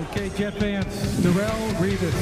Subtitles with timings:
[0.00, 0.86] Okay, Jet fans,
[1.20, 2.14] Darrelle Revis.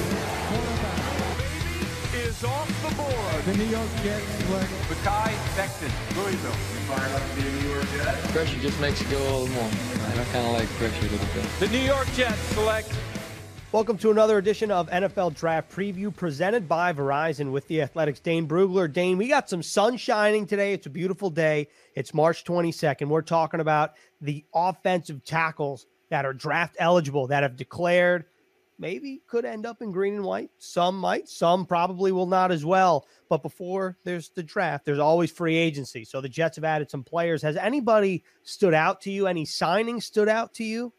[2.14, 3.44] is off the board.
[3.44, 6.50] The New York Jets select Mekhi Becton, Louisville.
[6.88, 8.14] Fired up to be a New York Jet.
[8.32, 9.70] Pressure just makes you go a little more.
[9.70, 11.46] I kind of like pressure a little bit.
[11.60, 12.92] The New York Jets select
[13.70, 18.18] Welcome to another edition of NFL Draft Preview presented by Verizon with the Athletic's.
[18.18, 18.90] Dane Brugler.
[18.90, 20.72] Dane, we got some sun shining today.
[20.72, 21.68] It's a beautiful day.
[21.94, 23.08] It's March 22nd.
[23.08, 23.92] We're talking about
[24.22, 28.24] the offensive tackles that are draft eligible that have declared
[28.78, 30.50] maybe could end up in green and white.
[30.58, 33.06] Some might, some probably will not as well.
[33.28, 36.04] But before there's the draft, there's always free agency.
[36.04, 37.42] So the Jets have added some players.
[37.42, 39.26] Has anybody stood out to you?
[39.26, 40.92] Any signings stood out to you?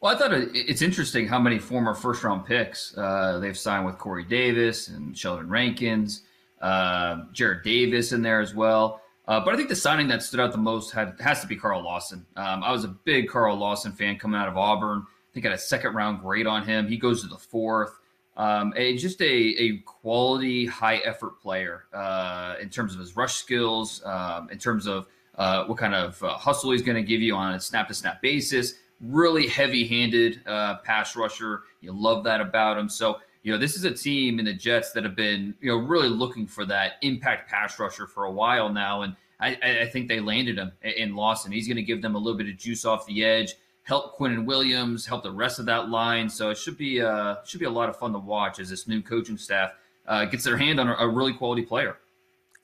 [0.00, 3.98] Well, I thought it's interesting how many former first round picks uh, they've signed with
[3.98, 6.22] Corey Davis and Sheldon Rankins,
[6.60, 9.00] uh, Jarrad Davis in there as well.
[9.28, 11.56] Uh, but I think the signing that stood out the most had, has to be
[11.56, 12.26] Carl Lawson.
[12.36, 15.04] Um, I was a big Carl Lawson fan coming out of Auburn.
[15.06, 16.88] I think I had a second round grade on him.
[16.88, 17.98] He goes to the fourth.
[18.36, 23.34] Um, a, just a, a quality, high effort player uh, in terms of his rush
[23.34, 25.06] skills, um, in terms of
[25.36, 27.94] uh, what kind of uh, hustle he's going to give you on a snap to
[27.94, 31.64] snap basis really heavy handed uh, pass rusher.
[31.80, 32.88] You love that about him.
[32.88, 35.76] So, you know, this is a team in the Jets that have been, you know,
[35.76, 39.02] really looking for that impact pass rusher for a while now.
[39.02, 41.50] And I, I think they landed him in Lawson.
[41.50, 44.44] He's going to give them a little bit of juice off the edge, help Quinnen
[44.44, 46.28] Williams, help the rest of that line.
[46.28, 48.86] So it should be uh, should be a lot of fun to watch as this
[48.86, 49.72] new coaching staff
[50.06, 51.96] uh, gets their hand on a, a really quality player.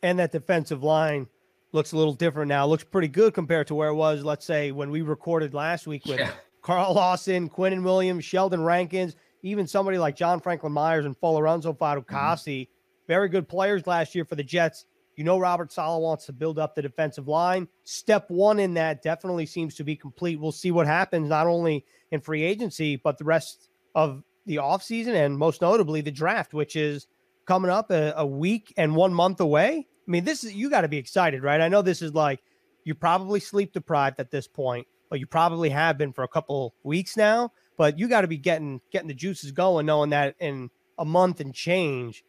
[0.03, 1.27] And that defensive line
[1.73, 2.67] looks a little different now.
[2.67, 6.07] Looks pretty good compared to where it was, let's say, when we recorded last week
[6.07, 6.31] with yeah.
[6.63, 12.63] Carl Lawson, Quinnen Williams, Sheldon Rankins, even somebody like John Franklin Myers and Folorunso Fatukasi.
[12.63, 12.73] Mm-hmm.
[13.07, 14.85] Very good players last year for the Jets.
[15.17, 17.67] You know, Robert Saleh wants to build up the defensive line.
[17.85, 20.39] Step one in that definitely seems to be complete.
[20.39, 25.15] We'll see what happens, not only in free agency, but the rest of the offseason
[25.15, 27.09] and most notably the draft, which is
[27.47, 29.87] coming up a, a week and one month away.
[30.07, 31.61] I mean, this is you got to be excited, right?
[31.61, 32.41] I know this is like
[32.85, 36.75] you're probably sleep deprived at this point, but you probably have been for a couple
[36.83, 37.53] weeks now.
[37.79, 40.69] But you got to be getting getting the juices going, knowing that in
[40.99, 42.25] a month and change,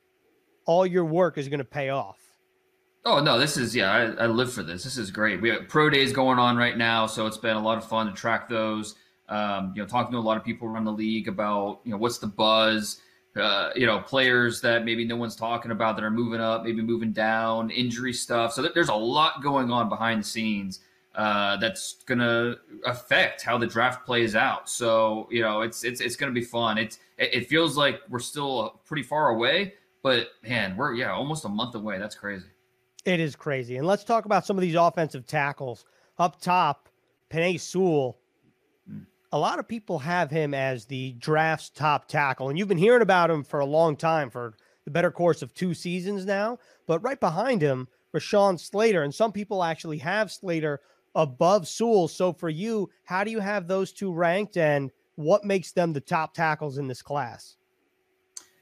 [0.66, 2.20] all your work is going to pay off.
[3.04, 4.84] Oh no, this is yeah, I, I, live for this.
[4.84, 5.42] This is great.
[5.42, 8.08] We have pro days going on right now, so it's been a lot of fun
[8.08, 8.96] to track those.
[9.28, 11.98] Um, you know, talking to a lot of people around the league about you know
[11.98, 13.02] what's the buzz
[13.36, 16.82] uh, you know, players that maybe no one's talking about that are moving up, maybe
[16.82, 18.54] moving down, injury stuff.
[18.54, 20.80] So there's a lot going on behind the scenes
[21.16, 24.70] uh, that's going to affect how the draft plays out.
[24.70, 26.78] So you know, it's it's it's going to be fun.
[26.78, 31.50] It's it feels like we're still pretty far away, but man, we're yeah almost a
[31.50, 31.98] month away.
[31.98, 32.48] That's crazy.
[33.06, 33.78] It is crazy.
[33.78, 35.86] And let's talk about some of these offensive tackles
[36.18, 36.90] up top.
[37.32, 38.18] Penei Sewell
[39.32, 43.02] a lot of people have him as the draft's top tackle, and you've been hearing
[43.02, 44.56] about him for a long time, for
[44.86, 46.58] the better course of two seasons now.
[46.88, 50.82] But right behind him, Rashawn Slater, and some people actually have Slater
[51.16, 52.08] above Sewell.
[52.08, 56.02] So for you, how do you have those two ranked, and what makes them the
[56.02, 57.58] top tackles in this class?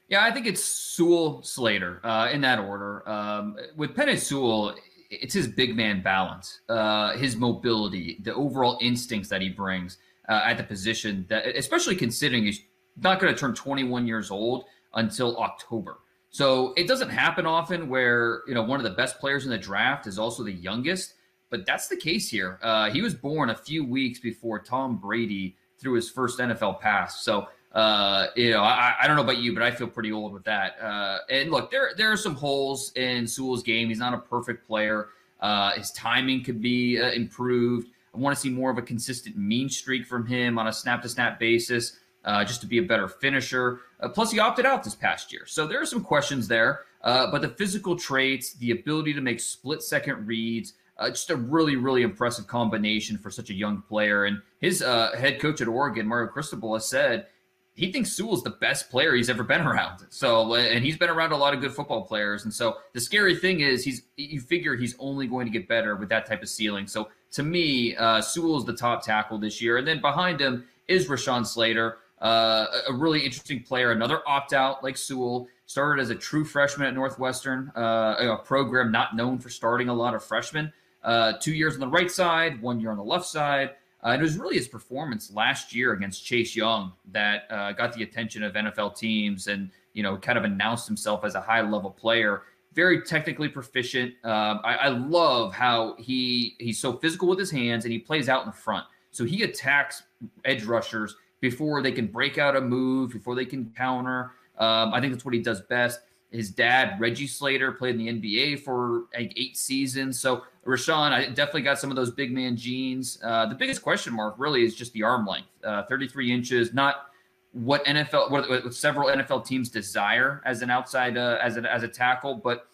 [0.08, 3.06] Yeah, I think it's Sewell Slater uh, in that order.
[3.08, 4.74] Um, with Penei Sewell,
[5.10, 9.98] it's his big man balance, uh, his mobility, the overall instincts that he brings
[10.28, 12.62] uh, at the position that, especially considering he's
[12.96, 15.98] not going to turn 21 years old until October.
[16.30, 19.58] So it doesn't happen often where you know one of the best players in the
[19.58, 21.14] draft is also the youngest,
[21.50, 22.58] but that's the case here.
[22.62, 27.24] Uh, he was born a few weeks before Tom Brady threw his first NFL pass.
[27.24, 30.32] So uh, you know, I, I, don't know about you, but I feel pretty old
[30.32, 30.80] with that.
[30.80, 33.88] Uh, and look, there there are some holes in Sewell's game.
[33.88, 35.08] He's not a perfect player.
[35.40, 37.88] Uh, his timing could be uh, improved.
[38.14, 41.02] I want to see more of a consistent mean streak from him on a snap
[41.02, 43.80] to snap basis, uh, just to be a better finisher.
[44.14, 45.42] Plus, he opted out this past year.
[45.46, 46.80] So there are some questions there.
[47.02, 51.76] But the physical traits, the ability to make split second reads, uh, just a really,
[51.76, 54.24] really impressive combination for such a young player.
[54.24, 57.26] And his uh, head coach at Oregon, Mario Cristobal, has said
[57.74, 60.06] he thinks Sewell's the best player he's ever been around.
[60.10, 62.42] So, and he's been around a lot of good football players.
[62.42, 65.94] And so the scary thing is he's, you figure he's only going to get better
[65.94, 66.88] with that type of ceiling.
[66.88, 69.76] So to me, uh, Sewell is the top tackle this year.
[69.76, 74.82] And then behind him is Rashawn Slater, uh, a really interesting player, another opt out
[74.82, 75.46] like Sewell.
[75.66, 79.94] Started as a true freshman at Northwestern, uh, a program not known for starting a
[79.94, 80.72] lot of freshmen.
[81.02, 83.70] Uh, two years on the right side, one year on the left side.
[84.04, 87.92] Uh, and it was really his performance last year against Chase Young that uh, got
[87.92, 91.62] the attention of NFL teams and, you know, kind of announced himself as a high
[91.62, 92.42] level player.
[92.74, 94.14] Very technically proficient.
[94.22, 98.28] Um, I, I, love how he he's so physical with his hands and he plays
[98.28, 98.86] out in front.
[99.10, 100.04] So he attacks
[100.44, 104.32] edge rushers before they can break out a move, before they can counter.
[104.58, 106.00] Um, I think that's what he does best.
[106.30, 110.20] His dad, Reggie Slater, played in the NBA for like eight seasons.
[110.20, 113.18] So Rashawn, I definitely got some of those big man genes.
[113.24, 116.74] Uh, the biggest question mark really is just the arm length, uh, 33 inches.
[116.74, 117.06] Not
[117.52, 121.84] what NFL, what, what, several NFL teams desire as an outside, uh, as a, as
[121.84, 122.66] a tackle, but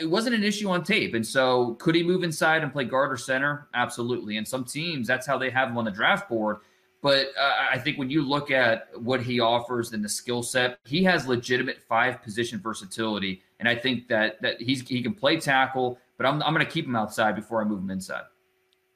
[0.00, 1.14] it wasn't an issue on tape.
[1.14, 3.68] And so, could he move inside and play guard or center?
[3.74, 4.38] Absolutely.
[4.38, 6.58] And some teams, that's how they have him on the draft board.
[7.02, 10.78] But uh, I think when you look at what he offers and the skill set,
[10.84, 13.42] he has legitimate five position versatility.
[13.58, 16.70] And I think that that he's he can play tackle, but I'm I'm going to
[16.70, 18.22] keep him outside before I move him inside.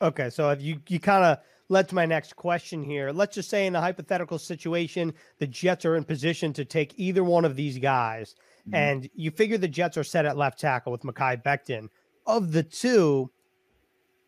[0.00, 1.38] Okay, so if you you kind of
[1.68, 3.10] led to my next question here.
[3.10, 7.24] Let's just say in a hypothetical situation, the Jets are in position to take either
[7.24, 8.74] one of these guys, mm-hmm.
[8.76, 11.88] and you figure the Jets are set at left tackle with Mekhi Becton.
[12.24, 13.30] Of the two,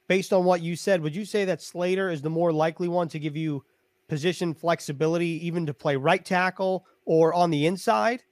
[0.09, 3.09] based on what you said, would you say that Slater is the more likely one
[3.09, 3.65] to give you
[4.09, 8.25] position flexibility, even to play right tackle or on the inside?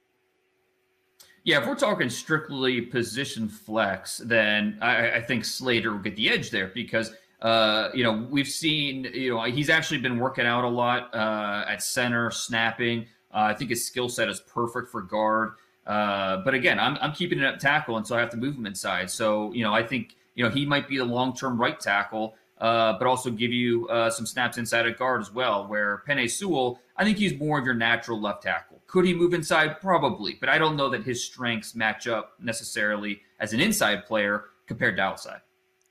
[1.47, 6.29] Yeah, if we're talking strictly position flex, then I, I think Slater will get the
[6.29, 10.65] edge there because uh, you know we've seen you know he's actually been working out
[10.65, 13.05] a lot uh, at center, snapping.
[13.33, 15.51] Uh, I think his skill set is perfect for guard.
[15.85, 18.55] Uh, but again, I'm, I'm keeping it at tackle, and so I have to move
[18.55, 19.09] him inside.
[19.09, 22.35] So you know I think you know, he might be the long term right tackle,
[22.59, 25.67] uh, but also give you uh, some snaps inside at guard as well.
[25.67, 28.81] Where Penei Sewell, I think he's more of your natural left tackle.
[28.87, 29.79] Could he move inside?
[29.81, 34.45] Probably, but I don't know that his strengths match up necessarily as an inside player
[34.65, 35.41] compared to outside.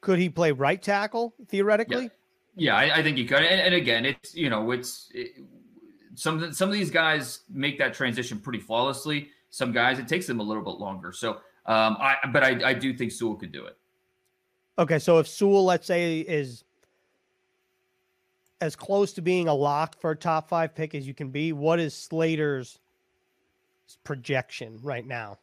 [0.00, 2.10] Could he play right tackle theoretically?
[2.54, 3.42] Yeah, yeah I, I, think he could.
[3.42, 5.32] And, and, again, it's you know, it's it,
[6.14, 9.30] some some of these guys make that transition pretty flawlessly.
[9.50, 11.12] Some guys it takes them a little bit longer.
[11.12, 11.32] So,
[11.66, 13.76] um, I but I, I do think Sewell could do it.
[14.78, 16.64] Okay, so if Sewell, let's say, is
[18.60, 21.52] as close to being a lock for a top five pick as you can be,
[21.52, 22.78] what is Slater's
[24.04, 25.38] projection right now?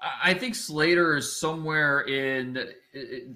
[0.00, 2.68] I think Slater is somewhere in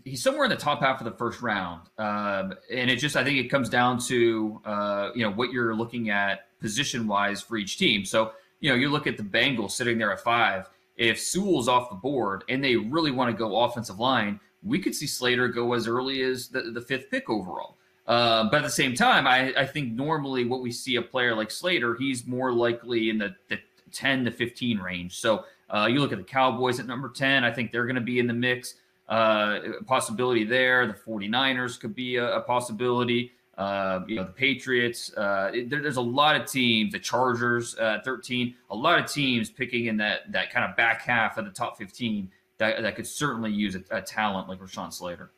[0.04, 3.24] he's somewhere in the top half of the first round, um, and it just I
[3.24, 7.56] think it comes down to uh, you know what you're looking at position wise for
[7.56, 8.04] each team.
[8.04, 10.68] So you know you look at the Bengals sitting there at five
[11.02, 14.94] if Sewell's off the board and they really want to go offensive line, we could
[14.94, 17.76] see Slater go as early as the, the fifth pick overall.
[18.06, 21.34] Uh, but at the same time, I, I think normally what we see a player
[21.34, 23.58] like Slater, he's more likely in the, the
[23.90, 25.18] 10 to 15 range.
[25.18, 28.00] So uh, you look at the Cowboys at number 10, I think they're going to
[28.00, 28.76] be in the mix.
[29.08, 30.86] Uh, possibility there.
[30.86, 33.32] The 49ers could be a, a possibility.
[33.62, 35.12] Uh, you know, the Patriots.
[35.16, 36.92] Uh, there, there's a lot of teams.
[36.92, 38.56] The Chargers, uh, 13.
[38.70, 41.78] A lot of teams picking in that that kind of back half of the top
[41.78, 42.28] 15
[42.58, 45.30] that, that could certainly use a, a talent like Rashawn Slater.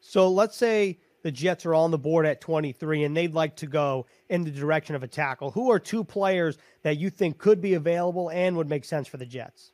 [0.00, 3.66] So let's say the Jets are on the board at 23 and they'd like to
[3.66, 5.50] go in the direction of a tackle.
[5.52, 9.16] Who are two players that you think could be available and would make sense for
[9.16, 9.72] the Jets?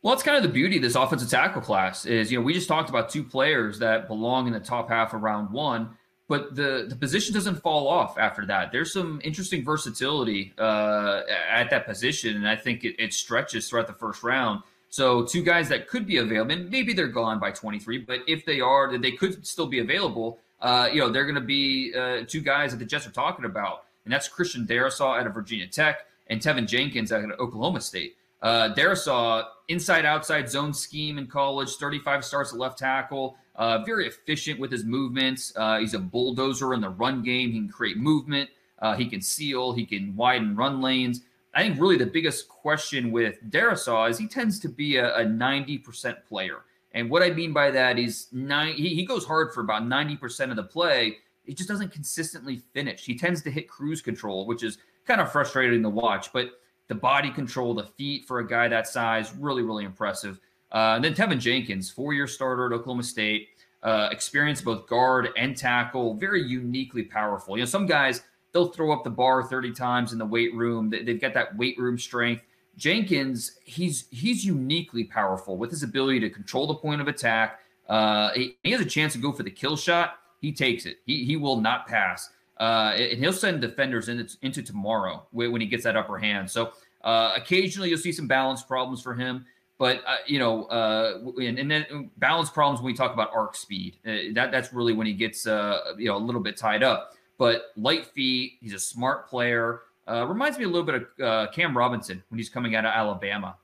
[0.00, 2.54] Well, it's kind of the beauty of this offensive tackle class is, you know, we
[2.54, 5.90] just talked about two players that belong in the top half of round one
[6.28, 8.72] but the the position doesn't fall off after that.
[8.72, 13.86] There's some interesting versatility uh, at that position, and I think it, it, stretches throughout
[13.86, 14.62] the first round.
[14.88, 18.44] So two guys that could be available, and maybe they're gone by 23, but if
[18.44, 20.38] they are, they could still be available.
[20.60, 23.44] Uh, you know, they're going to be uh, two guys that the Jets are talking
[23.44, 27.80] about, and that's Christian Darrisaw out of Virginia Tech and Teven Jenkins out of Oklahoma
[27.80, 28.16] State.
[28.42, 33.36] Uh, Darrisaw, inside outside zone scheme in college, 35 starts at left tackle.
[33.56, 35.52] Uh, very efficient with his movements.
[35.56, 37.50] Uh, he's a bulldozer in the run game.
[37.50, 38.50] He can create movement.
[38.80, 39.72] Uh, he can seal.
[39.72, 41.22] He can widen run lanes.
[41.54, 45.24] I think really the biggest question with Darrisaw is he tends to be a, a
[45.24, 46.58] 90% player.
[46.92, 50.50] And what I mean by that is nine, he, he goes hard for about 90%
[50.50, 51.16] of the play.
[51.44, 53.06] He just doesn't consistently finish.
[53.06, 56.32] He tends to hit cruise control, which is kind of frustrating to watch.
[56.32, 56.50] But
[56.88, 60.40] the body control, the feet for a guy that size, really, really impressive.
[60.76, 63.48] Uh, then Teven Jenkins, four year starter at Oklahoma State,
[63.82, 67.56] uh, experience both guard and tackle, very uniquely powerful.
[67.56, 68.20] You know, some guys,
[68.52, 71.56] they'll throw up the bar 30 times in the weight room, they, have got that
[71.56, 72.42] weight room strength.
[72.76, 77.60] Jenkins, he's he's uniquely powerful with his ability to control the point of attack.
[77.88, 80.18] Uh, he, he, has a chance to go for the kill shot.
[80.42, 80.98] He takes it.
[81.06, 82.28] He, he will not pass.
[82.60, 86.50] Uh, and he'll send defenders into, into tomorrow when he gets that upper hand.
[86.50, 89.46] So uh, occasionally you'll see some balance problems for him.
[89.78, 93.54] But uh, you know, uh, and, and, then balance problems when we talk about arc
[93.54, 93.98] speed.
[94.06, 97.12] Uh, that that's really when he gets uh, you know a little bit tied up.
[97.38, 99.82] But light feet, he's a smart player.
[100.08, 102.92] Uh, reminds me a little bit of uh, Cam Robinson when he's coming out of
[102.92, 103.56] Alabama.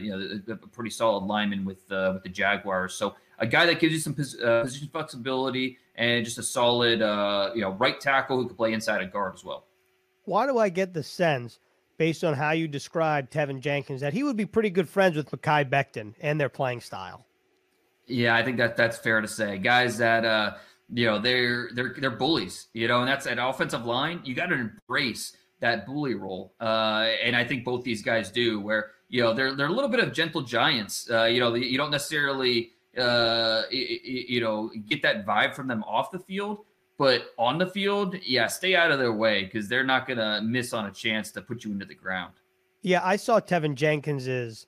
[0.00, 2.94] you know, a, a pretty solid lineman with with the Jaguars.
[2.94, 7.50] So a guy that gives you some pos- position flexibility and just a solid, uh,
[7.54, 9.66] you know, right tackle who could play inside a guard as well.
[10.24, 11.58] Why do I get the sense,
[12.00, 15.30] based on how you described Teven Jenkins, that he would be pretty good friends with
[15.30, 17.26] Mekhi Becton and their playing style?
[18.06, 19.58] Yeah, I think that that's fair to say.
[19.58, 20.54] Guys that uh,
[20.94, 24.22] you know they're they're they're bullies, you know, and that's an offensive line.
[24.24, 28.60] You got to embrace that bully role, uh, and I think both these guys do.
[28.60, 31.06] Where you know they're they're a little bit of gentle giants.
[31.10, 36.10] Uh, you know, you don't necessarily uh, you know get that vibe from them off
[36.10, 36.64] the field,
[37.00, 40.74] but on the field, yeah, stay out of their way because they're not gonna miss
[40.74, 42.34] on a chance to put you into the ground.
[42.82, 44.66] Yeah, I saw Teven Jenkins's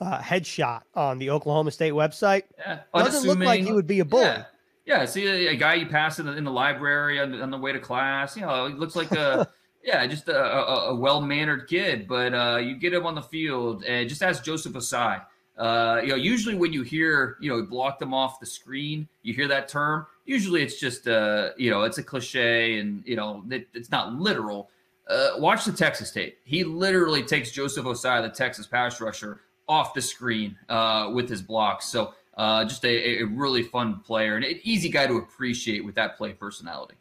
[0.00, 2.44] uh, headshot on the Oklahoma State website.
[2.56, 4.22] Yeah, doesn't look like he would be a bully.
[4.22, 4.44] Yeah.
[4.86, 7.58] Yeah, see a, a, guy you pass in the, in the library on, on, the
[7.58, 8.36] way to class.
[8.36, 9.48] You know, he looks like a
[9.82, 12.06] yeah, just a, a, a well mannered kid.
[12.06, 15.20] But uh, you get him on the field, and just ask Joseph Ossai.
[15.58, 19.34] Uh, you know, usually when you hear you know block them off the screen, you
[19.34, 20.06] hear that term.
[20.24, 24.14] Usually it's just uh, you know it's a cliche, and you know it, it's not
[24.14, 24.70] literal.
[25.08, 26.38] Uh, watch the Texas tape.
[26.44, 31.42] He literally takes Joseph Ossai, the Texas pass rusher, off the screen uh, with his
[31.42, 31.86] blocks.
[31.86, 35.94] So uh, just a, a, really fun player and an easy guy to appreciate with
[35.96, 36.94] that play personality.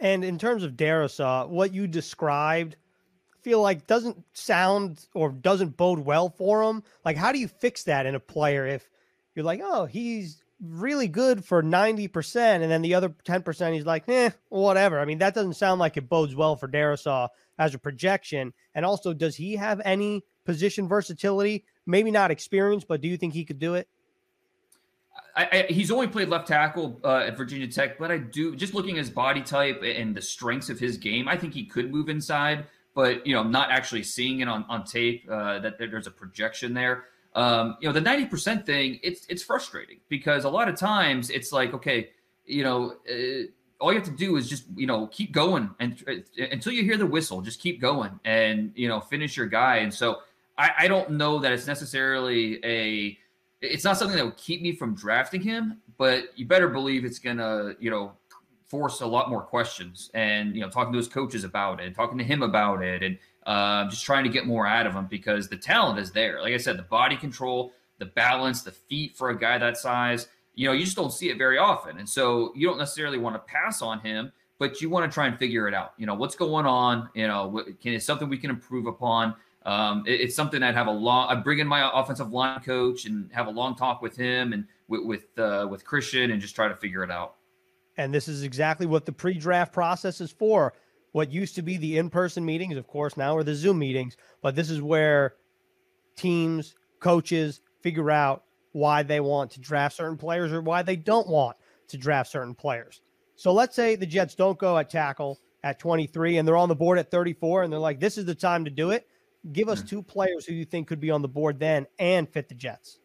[0.00, 2.76] And in terms of Darrisaw, what you described,
[3.46, 6.82] feel like doesn't sound or doesn't bode well for him.
[7.04, 8.90] Like, how do you fix that in a player if
[9.36, 14.08] you're like, oh, he's really good for 90%, and then the other 10%, he's like,
[14.08, 14.98] eh, whatever.
[14.98, 18.52] I mean, that doesn't sound like it bodes well for Darrisaw as a projection.
[18.74, 21.64] And also, does he have any position versatility?
[21.86, 23.86] Maybe not experience, but do you think he could do it?
[25.36, 28.74] I, I, he's only played left tackle uh, at Virginia Tech, but I do just
[28.74, 31.28] looking at his body type and the strengths of his game.
[31.28, 34.82] I think he could move inside, but you know, not actually seeing it on on
[34.82, 37.04] tape uh, that there's a projection there.
[37.34, 41.28] Um, you know, the ninety percent thing, it's it's frustrating because a lot of times
[41.28, 42.08] it's like, okay,
[42.46, 43.46] you know, uh,
[43.78, 46.82] all you have to do is just you know keep going and uh, until you
[46.82, 49.76] hear the whistle, just keep going and you know finish your guy.
[49.76, 50.20] And so
[50.56, 53.18] I, I don't know that it's necessarily a
[53.60, 57.18] it's not something that would keep me from drafting him, but you better believe it's
[57.18, 58.12] gonna, you know,
[58.68, 62.18] force a lot more questions and you know talking to his coaches about it, talking
[62.18, 65.48] to him about it, and uh, just trying to get more out of him because
[65.48, 66.40] the talent is there.
[66.40, 70.28] Like I said, the body control, the balance, the feet for a guy that size,
[70.54, 73.36] you know, you just don't see it very often, and so you don't necessarily want
[73.36, 75.92] to pass on him, but you want to try and figure it out.
[75.96, 77.08] You know, what's going on?
[77.14, 79.34] You know, can it's something we can improve upon?
[79.64, 81.28] Um, it, it's something I'd have a long.
[81.28, 84.66] I bring in my offensive line coach and have a long talk with him and
[84.88, 87.36] with with, uh, with Christian and just try to figure it out.
[87.96, 90.74] And this is exactly what the pre-draft process is for.
[91.12, 94.16] What used to be the in-person meetings, of course, now are the Zoom meetings.
[94.42, 95.34] But this is where
[96.14, 101.28] teams, coaches figure out why they want to draft certain players or why they don't
[101.28, 101.56] want
[101.88, 103.00] to draft certain players.
[103.36, 106.74] So let's say the Jets don't go at tackle at 23 and they're on the
[106.74, 109.06] board at 34 and they're like, this is the time to do it.
[109.52, 109.88] Give us mm.
[109.88, 112.98] two players who you think could be on the board then and fit the Jets.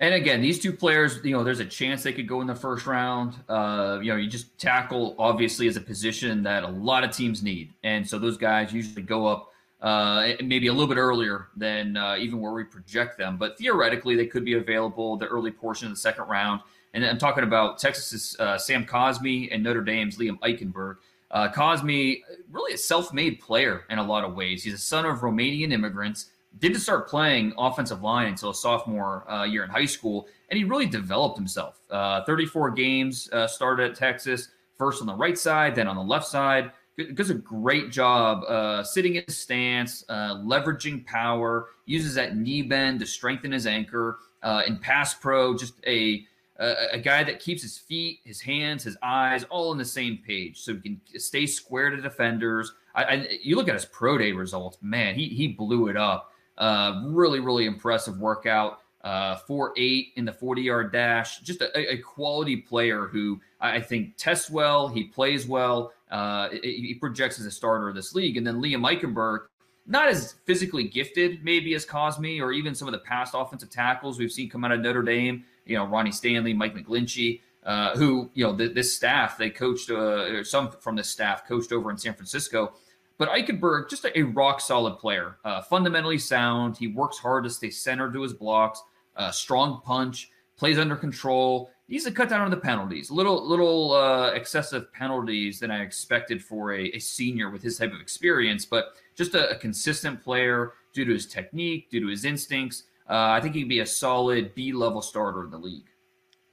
[0.00, 2.54] And again, these two players, you know, there's a chance they could go in the
[2.54, 3.34] first round.
[3.48, 7.42] Uh, you know, you just tackle obviously as a position that a lot of teams
[7.42, 11.96] need, and so those guys usually go up uh, maybe a little bit earlier than
[11.96, 13.36] uh, even where we project them.
[13.36, 16.62] But theoretically, they could be available the early portion of the second round.
[16.94, 20.96] And I'm talking about Texas's uh, Sam Cosmi and Notre Dame's Liam Eichenberg.
[21.30, 24.62] Uh, Cosmi, really a self-made player in a lot of ways.
[24.62, 26.30] He's a son of Romanian immigrants.
[26.58, 30.64] Didn't start playing offensive line until a sophomore uh, year in high school, and he
[30.64, 31.80] really developed himself.
[31.90, 36.02] Uh, 34 games uh, started at Texas, first on the right side, then on the
[36.02, 36.70] left side.
[37.14, 43.00] Does a great job uh, sitting in stance, uh, leveraging power, uses that knee bend
[43.00, 44.18] to strengthen his anchor.
[44.44, 46.24] Uh, in pass pro, just a
[46.58, 50.18] a, a, guy that keeps his feet, his hands, his eyes all on the same
[50.18, 52.72] page, so he can stay square to defenders.
[52.94, 56.32] I, I, you look at his pro day results, man, he he blew it up.
[56.56, 58.80] Uh, really, really impressive workout.
[59.02, 61.40] Uh, four eight in the forty yard dash.
[61.40, 64.88] Just a, a, quality player who I think tests well.
[64.88, 65.92] He plays well.
[66.10, 68.38] Uh, he projects as a starter of this league.
[68.38, 69.46] And then Liam Eichenberg,
[69.86, 74.18] not as physically gifted maybe as Cosmi or even some of the past offensive tackles
[74.18, 78.30] we've seen come out of Notre Dame you know, Ronnie Stanley, Mike McGlinchey, uh, who,
[78.34, 82.14] you know, this staff, they coached, uh, some from this staff coached over in San
[82.14, 82.74] Francisco.
[83.16, 86.76] But Eichenberg, just a, a rock solid player, uh, fundamentally sound.
[86.76, 88.82] He works hard to stay centered to his blocks,
[89.16, 91.70] uh, strong punch, plays under control.
[91.86, 96.42] He's a cut down on the penalties, little little uh, excessive penalties than I expected
[96.42, 100.72] for a, a, senior with his type of experience, but just a, a consistent player
[100.94, 102.84] due to his technique, due to his instincts.
[103.08, 105.90] Uh, I think he'd be a solid B level starter in the league.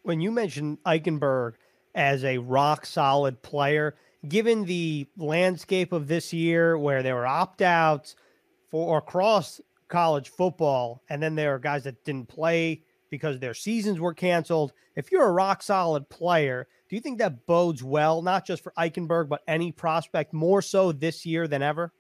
[0.03, 1.53] When you mentioned Eichenberg
[1.95, 3.95] as a rock solid player,
[4.27, 8.15] given the landscape of this year where there were opt outs
[8.69, 13.99] for across college football, and then there are guys that didn't play because their seasons
[13.99, 14.73] were canceled.
[14.95, 18.73] If you're a rock solid player, do you think that bodes well, not just for
[18.77, 21.91] Eichenberg, but any prospect more so this year than ever?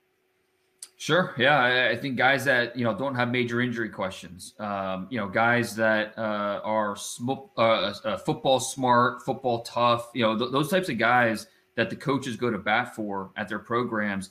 [0.97, 1.33] Sure.
[1.37, 4.53] Yeah, I, I think guys that you know don't have major injury questions.
[4.59, 10.11] Um, you know, guys that uh, are sm- uh, uh, football smart, football tough.
[10.13, 13.47] You know, th- those types of guys that the coaches go to bat for at
[13.47, 14.29] their programs.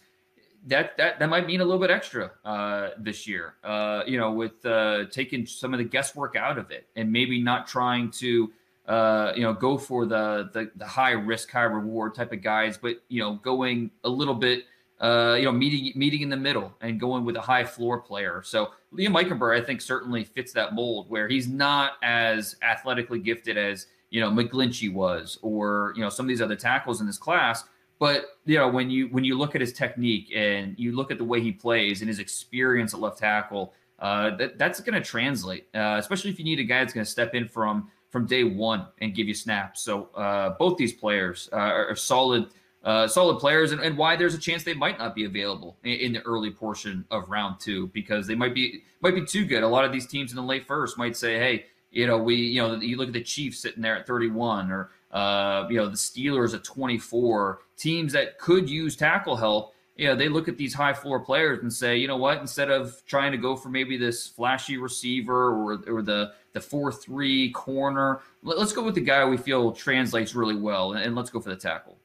[0.66, 3.54] That that that might mean a little bit extra uh, this year.
[3.64, 7.42] Uh, you know, with uh, taking some of the guesswork out of it, and maybe
[7.42, 8.52] not trying to
[8.86, 12.76] uh, you know, go for the, the the high risk, high reward type of guys,
[12.76, 14.64] but you know, going a little bit
[15.00, 18.42] uh, you know, meeting meeting in the middle and going with a high floor player.
[18.44, 23.56] So Liam Eichenberg, I think, certainly fits that mold where he's not as athletically gifted
[23.56, 27.18] as you know McGlinchey was, or you know some of these other tackles in this
[27.18, 27.64] class.
[27.98, 31.18] But you know when you when you look at his technique and you look at
[31.18, 35.06] the way he plays and his experience at left tackle, uh, that that's going to
[35.06, 38.26] translate, uh, especially if you need a guy that's going to step in from from
[38.26, 39.82] day one and give you snaps.
[39.82, 42.48] So uh, both these players uh, are, are solid
[42.82, 45.92] uh, solid players and, and, why there's a chance they might not be available in,
[45.92, 49.62] in, the early portion of round two because they might be might be too good.
[49.62, 52.36] A lot of these teams in the late first might say, hey, you know, we
[52.36, 55.88] you know you look at the Chiefs sitting there at 31 or uh, you know
[55.88, 59.74] the Steelers at 24, teams that could use tackle help.
[59.96, 62.70] You know, they look at these high floor players and say, you know what, instead
[62.70, 67.50] of trying to go for maybe this flashy receiver or, or the the four three
[67.50, 71.50] corner, let's go with the guy we feel translates really well, and let's go for
[71.50, 71.98] the tackle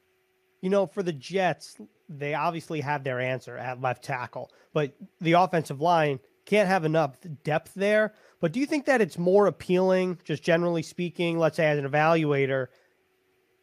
[0.66, 1.78] you know, for the Jets,
[2.10, 7.18] they obviously have their answer at left tackle, but the offensive line can't have enough
[7.44, 8.16] depth there.
[8.42, 11.90] But do you think that it's more appealing, just generally speaking, let's say as an
[11.90, 12.68] evaluator,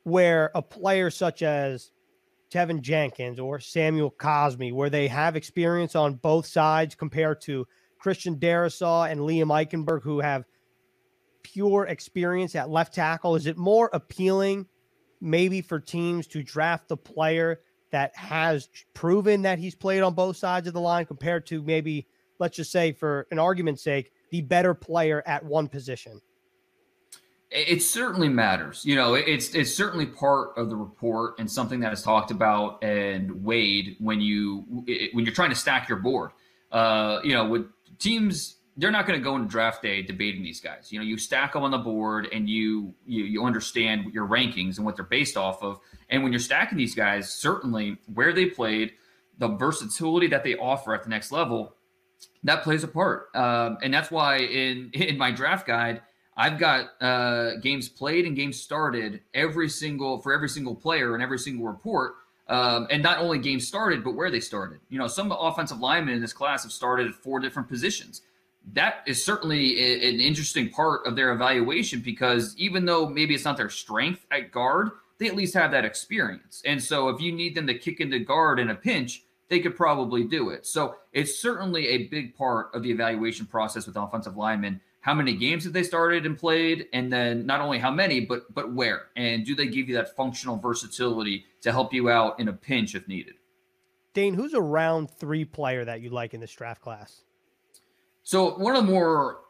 [0.05, 1.91] where a player such as
[2.50, 7.67] Teven Jenkins or Samuel Cosmi, where they have experience on both sides compared to
[7.99, 10.45] Christian Darrisaw and Liam Eichenberg, who have
[11.43, 13.37] pure experience at left tackle?
[13.37, 14.67] Is it more appealing
[15.21, 20.37] maybe for teams to draft the player that has proven that he's played on both
[20.37, 22.06] sides of the line compared to maybe,
[22.39, 26.21] let's just say, for an argument's sake, the better player at one position?
[27.50, 28.82] It certainly matters.
[28.84, 32.82] You know, it's it's certainly part of the report and something that is talked about
[32.82, 34.64] and weighed when you
[35.12, 36.30] when you're trying to stack your board.
[36.73, 37.66] Uh, you know, with
[37.99, 40.90] teams they're not going to go into draft day debating these guys.
[40.90, 44.78] You know, you stack them on the board and you, you you understand your rankings
[44.78, 45.78] and what they're based off of.
[46.08, 48.92] And when you're stacking these guys, certainly where they played,
[49.38, 51.76] the versatility that they offer at the next level,
[52.45, 53.28] that plays a part.
[53.35, 56.02] Um, and that's why in in my draft guide,
[56.37, 61.23] I've got uh, games played and games started every single for every single player and
[61.23, 62.15] every single report.
[62.49, 64.80] Um, and not only games started, but where they started.
[64.91, 68.23] You know, some offensive linemen in this class have started at four different positions
[68.75, 73.45] that is certainly a, an interesting part of their evaluation because even though maybe it's
[73.45, 76.63] not their strength at guard, they at least have that experience.
[76.65, 79.76] And so if you need them to kick into guard in a pinch, they could
[79.76, 80.67] probably do it.
[80.67, 84.81] So it's certainly a big part of the evaluation process with offensive linemen.
[85.00, 86.87] How many games have they started and played?
[86.93, 89.07] And then not only how many, but but where?
[89.17, 92.95] And do they give you that functional versatility to help you out in a pinch
[92.95, 93.35] if needed?
[94.15, 97.23] Dane, who's a round three player that you like in this draft class?
[98.23, 99.41] So one of the more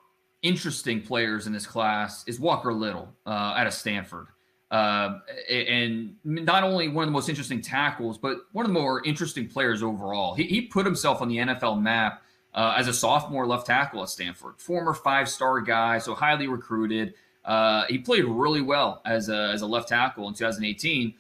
[0.42, 4.28] interesting players in this class is Walker Little uh, out of Stanford.
[4.72, 5.18] Uh,
[5.50, 9.46] and not only one of the most interesting tackles, but one of the more interesting
[9.46, 10.35] players overall.
[10.35, 12.22] He, he put himself on the NFL map
[12.54, 17.12] uh, as a sophomore left tackle at Stanford, former five star guy, so highly recruited.
[17.44, 21.14] Uh, he played really well as a, as a left tackle in 2018.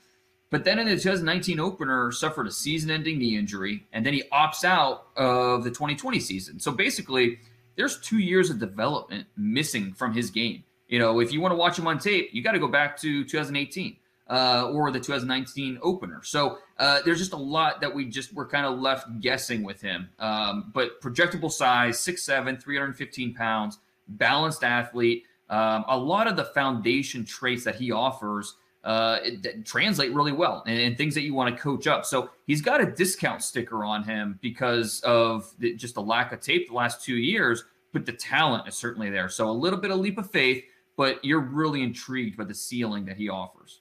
[0.48, 4.64] But then in the 2019 opener, suffered a season-ending knee injury, and then he opts
[4.64, 6.58] out of the 2020 season.
[6.58, 7.38] So basically,
[7.76, 10.64] there's two years of development missing from his game.
[10.92, 12.98] You know, if you want to watch him on tape, you got to go back
[12.98, 13.96] to 2018
[14.28, 16.20] uh, or the 2019 opener.
[16.22, 19.80] So uh, there's just a lot that we just were kind of left guessing with
[19.80, 20.10] him.
[20.18, 25.24] Um, but projectable size, 6'7", 315 pounds, balanced athlete.
[25.48, 29.18] Um, a lot of the foundation traits that he offers uh,
[29.64, 32.04] translate really well and, and, things that you want to coach up.
[32.04, 36.40] So he's got a discount sticker on him because of the, just the lack of
[36.40, 39.30] tape the last two years, but the talent is certainly there.
[39.30, 40.64] So a little bit of leap of faith,
[41.02, 43.80] but you're really intrigued by the ceiling that he offers.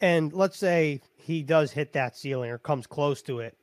[0.00, 3.54] And let's say he does hit that ceiling or comes close to it.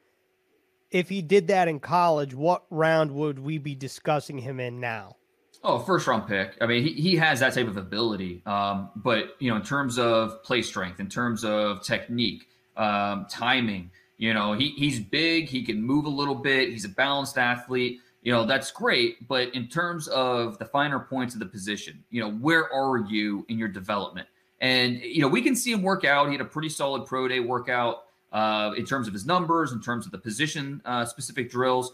[0.91, 5.15] If he did that in college, what round would we be discussing him in now?
[5.63, 6.55] Oh, first round pick.
[6.61, 8.43] I mean, he, he has that type of ability.
[8.45, 13.89] Um, but you know, in terms of play strength, in terms of technique, um, timing,
[14.19, 15.49] you know, he, he's big.
[15.49, 16.69] He can move a little bit.
[16.69, 17.99] He's a balanced athlete.
[18.21, 19.27] You know, that's great.
[19.27, 23.45] But in terms of the finer points of the position, you know, where are you
[23.49, 24.27] in your development?
[24.59, 26.27] And you know, we can see him work out.
[26.27, 29.81] He had a pretty solid pro day workout uh, in terms of his numbers, in
[29.81, 31.93] terms of the position uh, specific drills.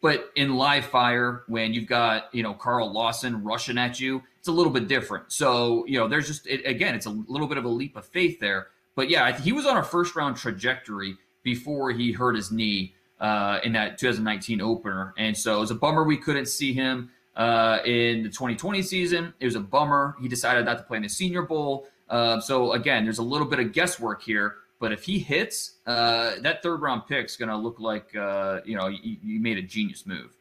[0.00, 4.48] But in live fire, when you've got you know Carl Lawson rushing at you, it's
[4.48, 5.32] a little bit different.
[5.32, 8.06] So you know, there's just it, again, it's a little bit of a leap of
[8.06, 8.68] faith there.
[8.94, 13.58] But yeah, he was on a first round trajectory before he hurt his knee uh,
[13.64, 17.78] in that 2019 opener, and so it was a bummer we couldn't see him uh,
[17.86, 19.32] in the 2020 season.
[19.40, 21.88] It was a bummer he decided not to play in the Senior Bowl.
[22.10, 24.56] Uh, so again, there's a little bit of guesswork here.
[24.78, 28.60] But if he hits, uh, that third round pick is going to look like uh,
[28.66, 30.36] you know you, you made a genius move.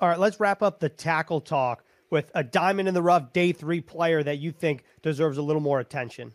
[0.00, 3.50] All right, let's wrap up the tackle talk with a diamond in the rough day
[3.50, 6.34] three player that you think deserves a little more attention.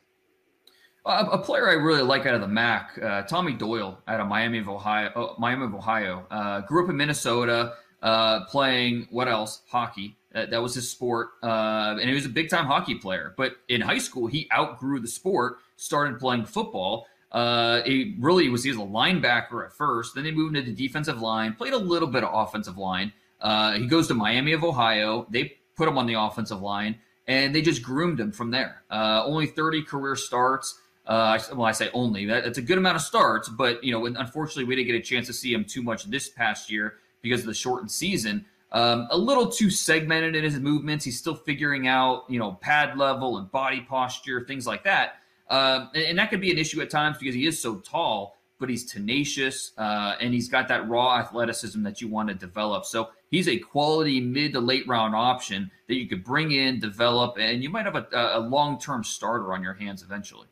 [1.05, 4.27] A, a player I really like out of the MAC, uh, Tommy Doyle out of
[4.27, 5.11] Miami of Ohio.
[5.15, 6.25] Oh, Miami of Ohio.
[6.29, 9.61] Uh, grew up in Minnesota, uh, playing what else?
[9.69, 10.17] Hockey.
[10.33, 13.33] that was his sport, uh, and he was a big time hockey player.
[13.37, 18.63] But in high school, he outgrew the sport, started playing football, uh, he really was
[18.63, 20.15] he was a linebacker at first.
[20.15, 21.53] Then they moved into the defensive line.
[21.53, 23.13] Played a little bit of offensive line.
[23.39, 25.27] Uh, he goes to Miami of Ohio.
[25.29, 28.83] They put him on the offensive line, and they just groomed him from there.
[28.89, 30.79] Uh, only 30 career starts.
[31.09, 32.25] Uh, well, I say only.
[32.25, 35.01] That, that's a good amount of starts, but you know, unfortunately, we didn't get a
[35.01, 38.45] chance to see him too much this past year because of the shortened season.
[38.71, 41.03] Um, a little too segmented in his movements.
[41.03, 45.15] He's still figuring out, you know, pad level and body posture, things like that.
[45.49, 48.37] Um, and, and, that could be an issue at times because he is so tall,
[48.59, 52.85] but he's tenacious uh, and he's got that raw athleticism that you want to develop.
[52.85, 57.37] So he's a quality mid to late round option that you could bring in, develop,
[57.39, 60.45] and you might have a, a long term starter on your hands eventually.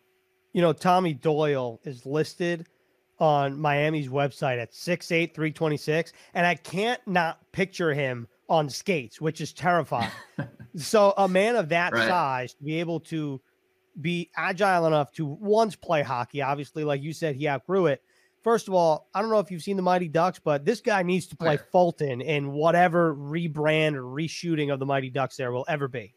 [0.57, 2.65] You know, Tommy Doyle is listed
[3.19, 9.39] on Miami's website at 6'8, 326, and I can't not picture him on skates, which
[9.39, 10.09] is terrifying.
[10.75, 12.07] so, a man of that right.
[12.07, 13.39] size to be able to
[14.01, 16.41] be agile enough to once play hockey.
[16.41, 18.01] Obviously, like you said, he outgrew it.
[18.43, 21.03] First of all, I don't know if you've seen the Mighty Ducks, but this guy
[21.03, 25.51] needs to oh, play Fulton in whatever rebrand or reshooting of the Mighty Ducks there
[25.51, 26.15] will ever be.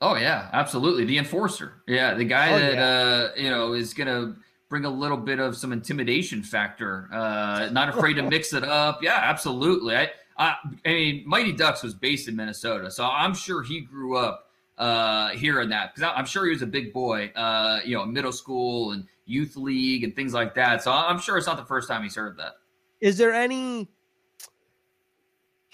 [0.00, 1.04] Oh yeah, absolutely.
[1.04, 1.82] The enforcer.
[1.86, 2.82] Yeah, the guy oh, that yeah.
[2.82, 4.36] uh, you know is gonna
[4.68, 7.08] bring a little bit of some intimidation factor.
[7.12, 9.02] Uh, not afraid to mix it up.
[9.02, 9.96] Yeah, absolutely.
[9.96, 14.16] I, I, I mean, Mighty Ducks was based in Minnesota, so I'm sure he grew
[14.16, 18.04] up uh, hearing that because I'm sure he was a big boy, uh, you know,
[18.04, 20.82] middle school and youth league and things like that.
[20.82, 22.54] So I'm sure it's not the first time he's heard that.
[23.00, 23.88] Is there any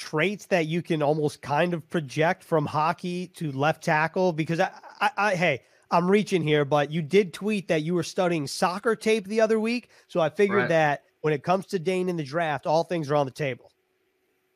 [0.01, 4.33] traits that you can almost kind of project from hockey to left tackle?
[4.33, 8.03] Because I, I, I hey, I'm reaching here, but you did tweet that you were
[8.03, 9.91] studying soccer tape the other week.
[10.09, 10.69] So I figured right.
[10.71, 13.71] that when it comes to Dane in the draft, all things are on the table.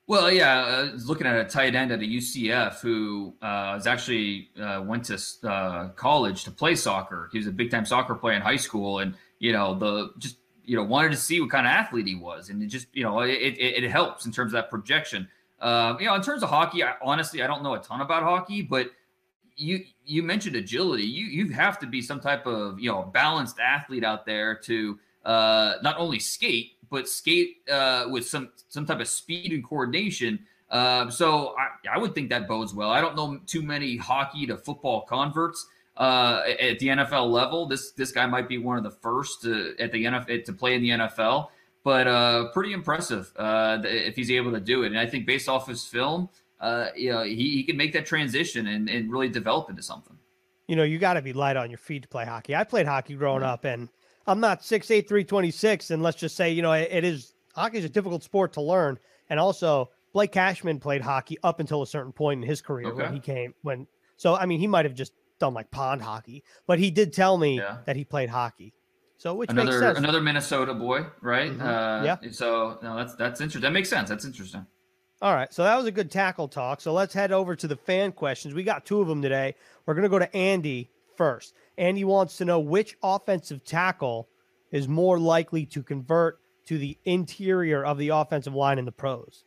[0.07, 4.51] Well, yeah, uh, looking at a tight end at a UCF who uh, is actually
[4.61, 7.31] uh, went to uh, college to play soccer.
[7.33, 10.37] He was a big time soccer player in high school, and you know the just
[10.65, 13.03] you know wanted to see what kind of athlete he was, and it just you
[13.03, 15.29] know it, it, it helps in terms of that projection.
[15.61, 18.23] Um, you know, in terms of hockey, I, honestly, I don't know a ton about
[18.23, 18.91] hockey, but
[19.57, 21.05] you you mentioned agility.
[21.05, 24.99] You you have to be some type of you know balanced athlete out there to
[25.25, 30.39] uh, not only skate but skate uh, with some some type of speed and coordination.
[30.71, 32.91] Uh, so I, I, would think that bodes well.
[32.91, 37.67] I don't know too many hockey to football converts uh, at the NFL level.
[37.67, 40.75] This this guy might be one of the first to, at the NFL to play
[40.75, 41.49] in the NFL,
[41.83, 44.89] but uh, pretty impressive uh, if he's able to do it.
[44.89, 46.29] And I think based off his film,
[46.61, 50.17] uh, you know, he, he can make that transition and, and really develop into something.
[50.67, 52.57] You know, you got to be light on your feet to play hockey.
[52.57, 53.91] I played hockey growing up, and
[54.27, 55.91] I'm not 6'8, 326.
[55.91, 58.63] And let's just say, you know, it, it is hockey is a difficult sport to
[58.63, 58.99] learn.
[59.29, 63.03] And also, Blake Cashman played hockey up until a certain point in his career okay.
[63.03, 66.45] when he came when so I mean he might have just done like pond hockey,
[66.67, 67.79] but he did tell me yeah.
[67.87, 68.73] that he played hockey.
[69.17, 69.99] So which another makes sense.
[69.99, 71.51] another Minnesota boy, right?
[71.51, 71.67] Mm-hmm.
[71.67, 72.17] Uh, yeah.
[72.31, 73.63] So no, that's that's interesting.
[73.63, 74.09] That makes sense.
[74.09, 74.67] That's interesting.
[75.23, 76.81] All right, so that was a good tackle talk.
[76.81, 78.53] So let's head over to the fan questions.
[78.53, 79.55] We got two of them today.
[79.87, 81.55] We're gonna go to Andy first.
[81.79, 84.29] Andy wants to know which offensive tackle
[84.73, 89.45] is more likely to convert to the interior of the offensive line in the pros.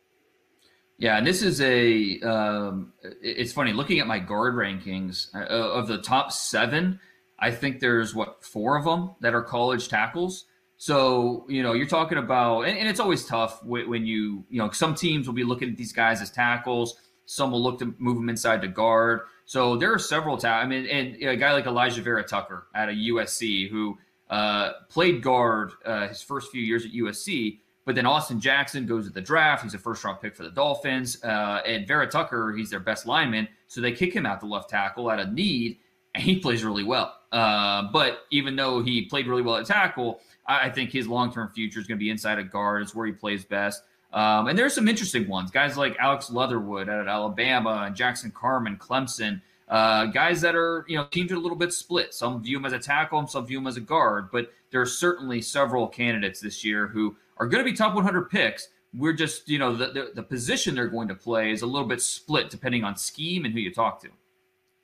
[0.98, 2.20] Yeah, and this is a.
[2.20, 6.98] Um, it's funny looking at my guard rankings uh, of the top seven.
[7.38, 10.46] I think there's what four of them that are college tackles.
[10.76, 14.58] So you know you're talking about, and, and it's always tough when, when you you
[14.58, 16.96] know some teams will be looking at these guys as tackles.
[17.26, 19.20] Some will look to move them inside to guard.
[19.44, 20.36] So there are several.
[20.36, 23.98] Ta- I mean, and a guy like Alijah Vera Tucker at a USC who
[24.30, 29.06] uh, played guard uh, his first few years at USC, but then Austin Jackson goes
[29.06, 29.62] at the draft.
[29.62, 31.24] He's a first round pick for the Dolphins.
[31.24, 33.48] Uh, and Vera Tucker, he's their best lineman.
[33.66, 35.78] So they kick him out the left tackle at a need,
[36.14, 37.14] and he plays really well.
[37.32, 41.32] Uh, but even though he played really well at tackle, I, I think his long
[41.32, 42.82] term future is going to be inside a guard.
[42.82, 43.82] It's where he plays best.
[44.12, 45.50] Um, and there's some interesting ones.
[45.50, 49.40] Guys like Alex Leatherwood at Alabama and Jackson Carman, Clemson.
[49.66, 52.12] Uh, guys that are, you know, teams are a little bit split.
[52.12, 54.86] Some view him as a tackle, some view him as a guard, but there are
[54.86, 58.68] certainly several candidates this year who are going to be top 100 picks.
[58.94, 61.86] We're just, you know, the, the, the position they're going to play is a little
[61.86, 64.08] bit split depending on scheme and who you talk to.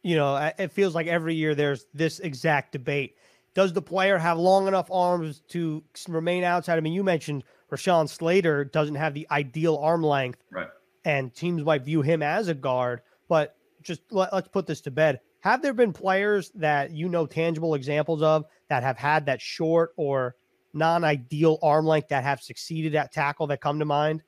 [0.03, 3.17] You know, it feels like every year there's this exact debate.
[3.55, 6.77] Does the player have long enough arms to remain outside?
[6.77, 10.69] I mean, you mentioned Rashawn Slater doesn't have the ideal arm length, right?
[11.05, 13.01] And teams might view him as a guard.
[13.29, 15.21] But just let, us put this to bed.
[15.41, 19.93] Have there been players that you know tangible examples of that have had that short
[19.97, 20.37] or
[20.75, 24.23] non-ideal arm length that have succeeded at tackle that come to mind?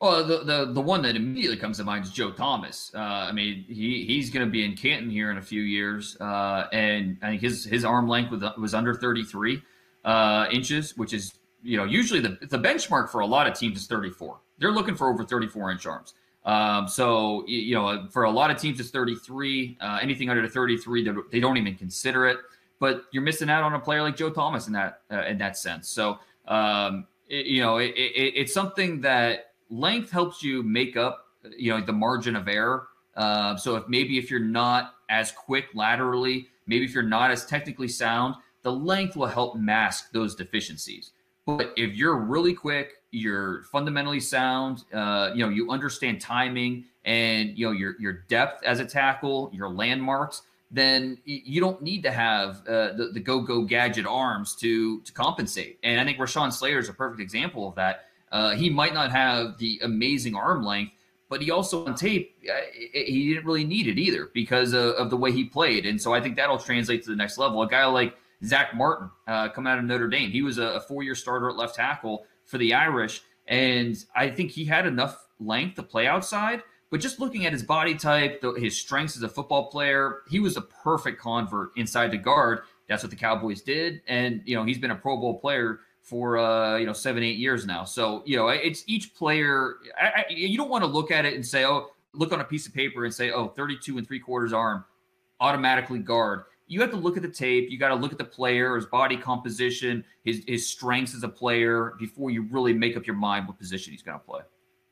[0.00, 2.90] Well, the, the the one that immediately comes to mind is Joe Thomas.
[2.94, 6.16] Uh, I mean, he he's going to be in Canton here in a few years,
[6.20, 9.62] uh, and I think his his arm length was was under 33
[10.06, 13.78] uh, inches, which is you know usually the the benchmark for a lot of teams
[13.78, 14.38] is 34.
[14.58, 16.14] They're looking for over 34 inch arms.
[16.46, 19.76] Um, so you know, for a lot of teams, it's 33.
[19.82, 22.38] Uh, anything under 33, they don't even consider it
[22.80, 25.56] but you're missing out on a player like Joe Thomas in that uh, in that
[25.56, 25.88] sense.
[25.88, 31.26] So um, it, you know, it, it, it's something that length helps you make up,
[31.56, 32.88] you know, the margin of error.
[33.14, 37.46] Uh, so if maybe if you're not as quick laterally, maybe if you're not as
[37.46, 41.12] technically sound, the length will help mask those deficiencies.
[41.46, 47.58] But if you're really quick, you're fundamentally sound, uh, you know, you understand timing and
[47.58, 52.12] you know your your depth as a tackle, your landmarks then you don't need to
[52.12, 55.78] have uh, the, the go-go gadget arms to to compensate.
[55.82, 58.04] And I think Rashawn Slater is a perfect example of that.
[58.30, 60.92] Uh, he might not have the amazing arm length,
[61.28, 65.10] but he also on tape uh, he didn't really need it either because of, of,
[65.10, 65.86] the way he played.
[65.86, 67.60] And so I think that'll translate to the next level.
[67.62, 70.80] A guy like Zack Martin uh, coming out of Notre Dame, he was a, a
[70.80, 75.74] four-year starter at left tackle for the Irish, and I think he had enough length
[75.76, 79.70] to play outside but just looking at his body type, his strengths as a football
[79.70, 82.62] player, he was a perfect convert inside the guard.
[82.88, 86.38] That's what the Cowboys did, and you know he's been a Pro Bowl player for
[86.38, 87.84] uh, you know seven, eight years now.
[87.84, 89.76] So you know it's each player.
[90.00, 92.44] I, I, you don't want to look at it and say, oh, look on a
[92.44, 94.84] piece of paper and say, oh, 32 and three quarters arm,
[95.38, 96.42] automatically guard.
[96.66, 97.70] You have to look at the tape.
[97.70, 101.28] You got to look at the player, his body composition, his his strengths as a
[101.28, 104.40] player before you really make up your mind what position he's going to play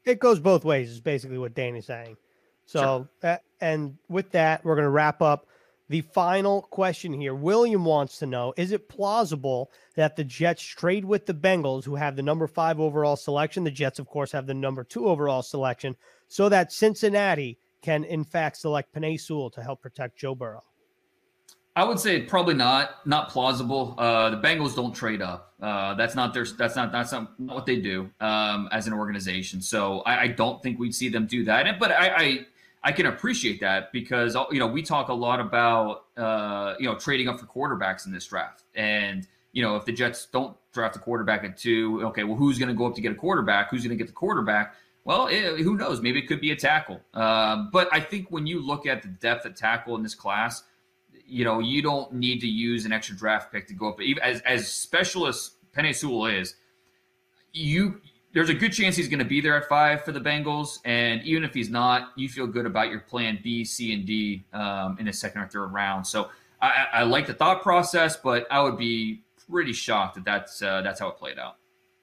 [0.09, 2.17] it goes both ways is basically what Danny's saying.
[2.67, 3.31] So, sure.
[3.31, 5.47] uh, and with that, we're going to wrap up
[5.89, 7.35] the final question here.
[7.35, 11.97] William wants to know Is it plausible that the Jets trade with the Bengals, who
[11.97, 13.65] have the number five overall selection?
[13.65, 15.97] The Jets, of course, have the number two overall selection,
[16.29, 20.63] so that Cincinnati can, in fact, select Penei Sewell to help protect Joe Burrow?
[21.79, 23.95] I would say probably not not plausible.
[23.97, 25.55] Uh, the Bengals don't trade up.
[25.63, 28.93] Uh, that's not their that's not that's not, not what they do um, as an
[28.93, 29.63] organization.
[29.63, 31.79] So I, I, don't think we'd see them do that.
[31.79, 32.47] But I, I,
[32.83, 36.97] I can appreciate that because you know we talk a lot about uh, you know
[36.97, 40.97] trading up for quarterbacks in this draft, and you know if the Jets don't draft
[40.97, 43.71] a quarterback at two, okay, well who's going to go up to get a quarterback?
[43.71, 44.75] Who's going to get the quarterback?
[45.05, 46.03] Well, it, eh, who knows?
[46.03, 47.01] Maybe it could be a tackle.
[47.15, 50.65] Um, but I think when you look at the depth of tackle in this class
[51.29, 54.01] you know, you don't need to use an extra draft pick to go up.
[54.01, 56.55] Even as as specialist Penei Sewell is,
[57.53, 58.01] you
[58.33, 61.23] there's a good chance he's going to be there at five for the Bengals, and
[61.23, 64.97] even if he's not, you feel good about your plan B, C, and D um,
[64.99, 66.07] in the second or third round.
[66.07, 66.29] So
[66.61, 70.83] I, I, like the thought process, but I would be pretty shocked that that's uh,
[70.83, 71.57] that's how it played out.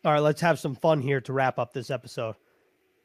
[0.03, 2.35] All right, let's have some fun here to wrap up this episode.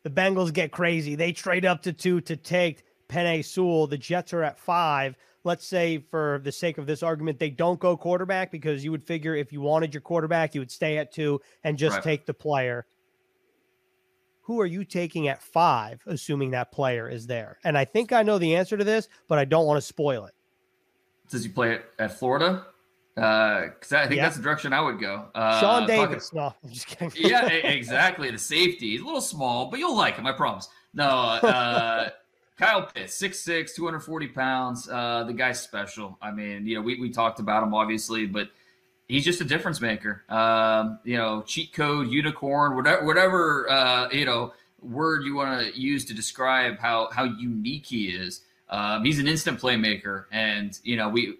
[0.02, 1.14] The Bengals get crazy.
[1.14, 3.86] They trade up to two to take Penei Sewell.
[3.86, 7.80] The Jets are at five let's say for the sake of this argument, they don't
[7.80, 11.12] go quarterback because you would figure if you wanted your quarterback, you would stay at
[11.12, 12.04] two and just right.
[12.04, 12.86] take the player.
[14.42, 17.58] Who are you taking at five, assuming that player is there?
[17.64, 20.26] And I think I know the answer to this, but I don't want to spoil
[20.26, 20.34] it.
[21.30, 22.66] Does he play it at Florida?
[23.14, 24.24] Because uh, I think yeah.
[24.24, 25.26] that's the direction I would go.
[25.34, 26.32] Uh, Shawn Davis.
[26.32, 27.12] No, I'm just kidding.
[27.14, 28.30] yeah, exactly.
[28.30, 28.92] The safety.
[28.92, 30.26] He's a little small, but you'll like him.
[30.26, 30.68] I promise.
[30.94, 32.10] No, uh,
[32.60, 34.86] Kyle Pitts, 6'6, 240 pounds.
[34.86, 36.18] Uh, the guy's special.
[36.20, 38.50] I mean, you know, we, we talked about him obviously, but
[39.08, 40.24] he's just a difference maker.
[40.28, 45.80] Um, you know, cheat code, unicorn, whatever, whatever uh, you know, word you want to
[45.80, 48.42] use to describe how how unique he is.
[48.68, 51.38] Um, he's an instant playmaker, and you know we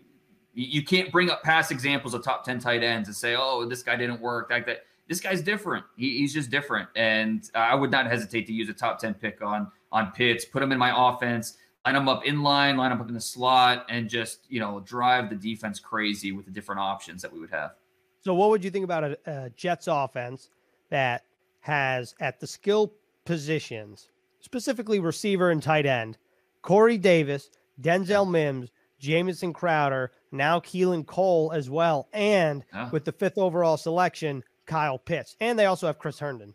[0.55, 3.83] you can't bring up past examples of top ten tight ends and say, oh, this
[3.83, 4.49] guy didn't work.
[4.49, 5.85] That, this guy's different.
[5.97, 9.43] He, he's just different, and I would not hesitate to use a top ten pick
[9.43, 10.45] on on Pitts.
[10.47, 11.59] Put him in my offense.
[11.85, 14.81] Line him up in line, line him up in the slot, and just you know
[14.81, 17.73] drive the defense crazy with the different options that we would have.
[18.21, 20.51] So, what would you think about a, a Jets offense
[20.91, 21.25] that
[21.61, 22.93] has at the skill
[23.25, 24.09] positions,
[24.41, 26.19] specifically receiver and tight end,
[26.63, 32.91] Corey Davis, Denzel Mims, Jamison Crowder, now Keelan Cole as well, and Yeah.
[32.91, 36.55] with the fifth overall selection, Kyle Pitts, and they also have Chris Herndon.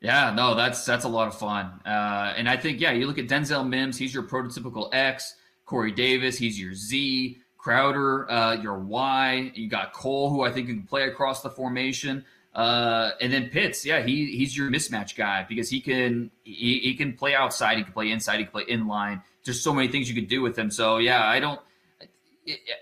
[0.00, 1.80] Yeah, no, that's that's a lot of fun.
[1.84, 5.34] Uh, and I think, yeah, you look at Denzel Mims, he's your prototypical X.
[5.64, 7.38] Corey Davis, he's your Z.
[7.58, 9.50] Crowder, uh, your Y.
[9.54, 12.24] You got Cole, who I think you can play across the formation.
[12.54, 16.94] Uh, and then Pitts, yeah, he he's your mismatch guy because he can he, he
[16.94, 19.20] can play outside, he can play inside, he can play inline.
[19.44, 20.70] There's so many things you could do with him.
[20.70, 21.60] So yeah, I don't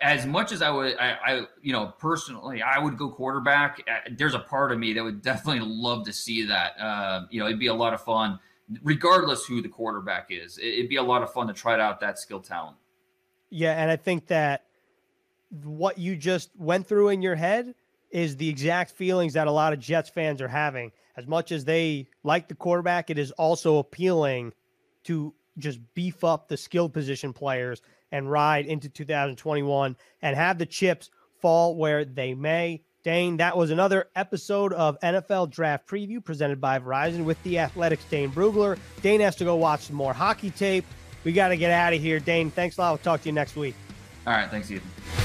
[0.00, 3.82] as much as I would, I, I, you know, personally, I would go quarterback.
[3.88, 6.78] uh, There's a part of me that would definitely love to see that.
[6.78, 8.38] Uh, you know, it'd be a lot of fun,
[8.82, 10.58] regardless who the quarterback is.
[10.58, 12.76] It- It'd be a lot of fun to try out that skill talent.
[13.50, 14.64] Yeah, and I think that
[15.62, 17.74] what you just went through in your head
[18.10, 20.92] is the exact feelings that a lot of Jets fans are having.
[21.16, 24.52] As much as they like the quarterback, it is also appealing
[25.04, 27.82] to just beef up the skill position players
[28.14, 32.80] and ride into 2021 and have the chips fall where they may.
[33.02, 38.04] Dane, that was another episode of NFL Draft Preview presented by Verizon with the Athletic's
[38.04, 38.78] Dane Brugler.
[39.02, 40.86] Dane has to go watch some more hockey tape.
[41.24, 42.20] We got to get out of here.
[42.20, 42.90] Dane, thanks a lot.
[42.92, 43.74] We'll talk to you next week.
[44.26, 45.23] All right, thanks, Ethan.